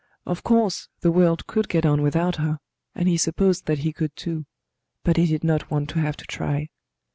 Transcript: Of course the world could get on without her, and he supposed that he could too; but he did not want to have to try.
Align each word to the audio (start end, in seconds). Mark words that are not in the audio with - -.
Of 0.25 0.41
course 0.41 0.89
the 1.01 1.11
world 1.11 1.45
could 1.45 1.69
get 1.69 1.85
on 1.85 2.01
without 2.01 2.37
her, 2.37 2.57
and 2.95 3.07
he 3.07 3.17
supposed 3.17 3.67
that 3.67 3.77
he 3.85 3.93
could 3.93 4.15
too; 4.15 4.47
but 5.03 5.15
he 5.15 5.27
did 5.27 5.43
not 5.43 5.69
want 5.69 5.89
to 5.89 5.99
have 5.99 6.17
to 6.17 6.25
try. 6.25 6.69